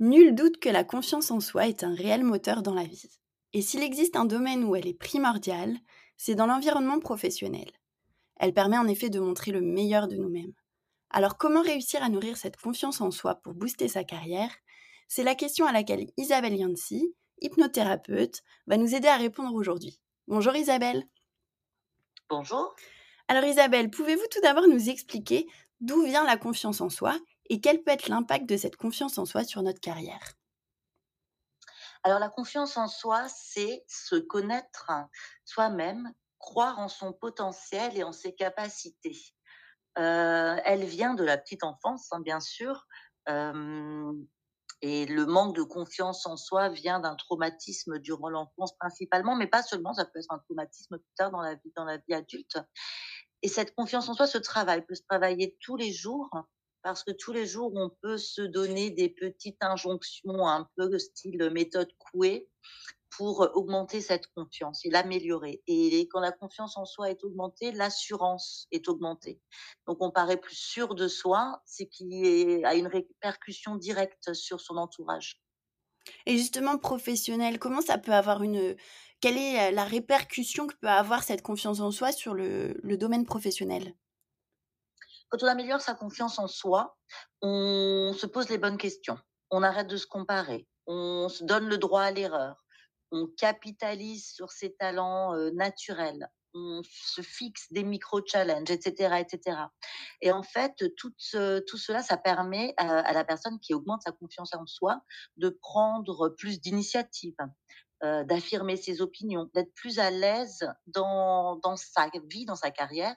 [0.00, 3.10] Nul doute que la confiance en soi est un réel moteur dans la vie.
[3.52, 5.76] Et s'il existe un domaine où elle est primordiale,
[6.16, 7.70] c'est dans l'environnement professionnel.
[8.36, 10.54] Elle permet en effet de montrer le meilleur de nous-mêmes.
[11.10, 14.50] Alors comment réussir à nourrir cette confiance en soi pour booster sa carrière?
[15.06, 20.00] C'est la question à laquelle Isabelle Yancy, hypnothérapeute, va nous aider à répondre aujourd'hui.
[20.28, 21.04] Bonjour Isabelle.
[22.30, 22.74] Bonjour.
[23.28, 25.46] Alors Isabelle, pouvez-vous tout d'abord nous expliquer
[25.82, 27.18] d'où vient la confiance en soi?
[27.50, 30.34] Et quel peut être l'impact de cette confiance en soi sur notre carrière?
[32.04, 34.90] Alors la confiance en soi, c'est se connaître
[35.44, 39.18] soi-même, croire en son potentiel et en ses capacités.
[39.98, 42.86] Euh, elle vient de la petite enfance, hein, bien sûr.
[43.28, 44.12] Euh,
[44.80, 49.62] et le manque de confiance en soi vient d'un traumatisme durant l'enfance principalement, mais pas
[49.62, 52.58] seulement, ça peut être un traumatisme plus tard dans la vie, dans la vie adulte.
[53.42, 56.30] Et cette confiance en soi se travaille, peut se travailler tous les jours
[56.82, 61.50] parce que tous les jours, on peut se donner des petites injonctions un peu style
[61.50, 62.48] méthode Coué
[63.16, 65.62] pour augmenter cette confiance et l'améliorer.
[65.66, 69.40] Et quand la confiance en soi est augmentée, l'assurance est augmentée.
[69.86, 74.76] Donc on paraît plus sûr de soi, c'est qu'il a une répercussion directe sur son
[74.76, 75.42] entourage.
[76.26, 78.76] Et justement, professionnel, comment ça peut avoir une...
[79.20, 83.94] Quelle est la répercussion que peut avoir cette confiance en soi sur le domaine professionnel?
[85.30, 86.96] Quand on améliore sa confiance en soi,
[87.40, 89.18] on se pose les bonnes questions.
[89.50, 90.66] On arrête de se comparer.
[90.86, 92.62] On se donne le droit à l'erreur.
[93.12, 96.28] On capitalise sur ses talents euh, naturels.
[96.52, 99.58] On se fixe des micro-challenges, etc., etc.
[100.20, 104.66] Et en fait, tout, cela, ça permet à, la personne qui augmente sa confiance en
[104.66, 105.00] soi
[105.36, 107.36] de prendre plus d'initiatives,
[108.02, 113.14] euh, d'affirmer ses opinions, d'être plus à l'aise dans sa vie, dans sa carrière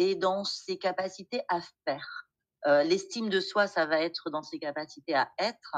[0.00, 2.26] et dans ses capacités à faire.
[2.66, 5.76] Euh, l'estime de soi, ça va être dans ses capacités à être,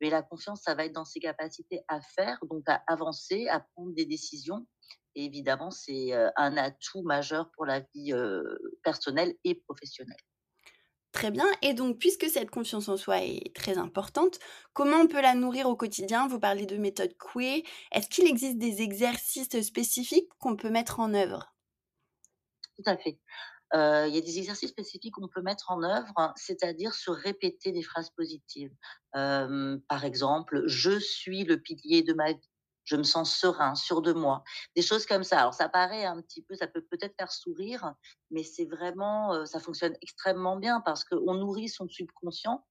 [0.00, 3.60] mais la confiance, ça va être dans ses capacités à faire, donc à avancer, à
[3.60, 4.66] prendre des décisions.
[5.14, 8.42] Et évidemment, c'est euh, un atout majeur pour la vie euh,
[8.82, 10.16] personnelle et professionnelle.
[11.12, 11.46] Très bien.
[11.60, 14.38] Et donc, puisque cette confiance en soi est très importante,
[14.72, 16.26] comment on peut la nourrir au quotidien?
[16.26, 17.64] Vous parlez de méthode Coué.
[17.92, 21.54] Est-ce qu'il existe des exercices spécifiques qu'on peut mettre en œuvre?
[22.76, 23.18] Tout à fait.
[23.74, 27.82] Il y a des exercices spécifiques qu'on peut mettre en œuvre, c'est-à-dire se répéter des
[27.82, 28.72] phrases positives.
[29.12, 32.50] Par exemple, je suis le pilier de ma vie.
[32.84, 34.42] Je me sens serein, sûr de moi.
[34.74, 35.40] Des choses comme ça.
[35.40, 37.92] Alors, ça paraît un petit peu, ça peut peut-être faire sourire,
[38.30, 42.64] mais c'est vraiment, ça fonctionne extrêmement bien parce qu'on nourrit son subconscient.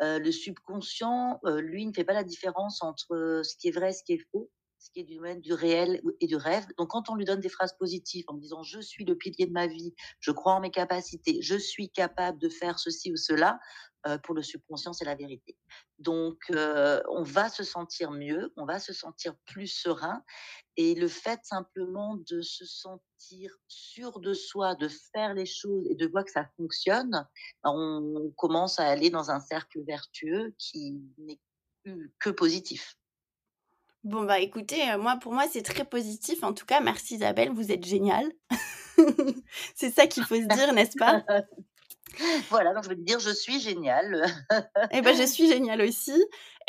[0.00, 4.02] Le subconscient, lui, ne fait pas la différence entre ce qui est vrai et ce
[4.02, 4.50] qui est faux
[4.80, 6.66] ce qui est du domaine du réel et du rêve.
[6.78, 9.52] Donc, quand on lui donne des phrases positives en disant je suis le pilier de
[9.52, 13.60] ma vie, je crois en mes capacités, je suis capable de faire ceci ou cela,
[14.06, 15.54] euh, pour le subconscient, c'est la vérité.
[15.98, 20.24] Donc, euh, on va se sentir mieux, on va se sentir plus serein.
[20.78, 25.94] Et le fait simplement de se sentir sûr de soi, de faire les choses et
[25.94, 27.26] de voir que ça fonctionne,
[27.62, 31.38] ben, on commence à aller dans un cercle vertueux qui n'est
[32.18, 32.96] que positif.
[34.02, 36.42] Bon, bah écoutez, euh, moi, pour moi, c'est très positif.
[36.42, 38.30] En tout cas, merci Isabelle, vous êtes géniale.
[39.74, 41.24] c'est ça qu'il faut se dire, n'est-ce pas?
[42.50, 44.26] Voilà, donc je veux te dire, je suis géniale.
[44.90, 46.20] eh ben, je suis géniale aussi.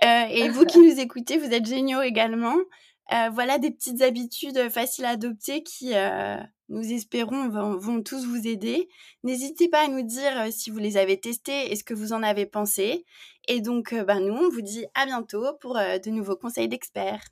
[0.03, 2.55] Euh, et vous qui nous écoutez, vous êtes géniaux également.
[3.13, 5.93] Euh, voilà des petites habitudes faciles à adopter qui,
[6.69, 8.87] nous espérons, vont, tous vous aider.
[9.23, 12.23] N'hésitez pas à nous dire si vous les avez testés et ce que vous en
[12.23, 13.05] avez pensé.
[13.47, 17.23] Et donc, ben, nous, on vous dit à bientôt pour de nouveaux conseils d'experts.